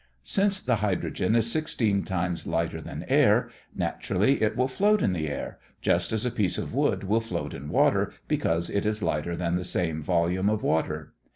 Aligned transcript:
Since 0.23 0.61
the 0.61 0.77
hydrogen 0.77 1.35
is 1.35 1.51
sixteen 1.51 2.03
times 2.03 2.47
lighter 2.47 2.81
than 2.81 3.05
air, 3.07 3.49
naturally 3.75 4.41
it 4.41 4.57
will 4.57 4.67
float 4.67 4.99
in 5.03 5.13
the 5.13 5.29
air, 5.29 5.59
just 5.79 6.11
as 6.11 6.25
a 6.25 6.31
piece 6.31 6.57
of 6.57 6.73
wood 6.73 7.03
will 7.03 7.21
float 7.21 7.53
in 7.53 7.69
water 7.69 8.11
because 8.27 8.67
it 8.71 8.83
is 8.83 9.03
lighter 9.03 9.35
than 9.35 9.57
the 9.57 9.63
same 9.63 10.01
volume 10.01 10.49
of 10.49 10.63
water. 10.63 11.13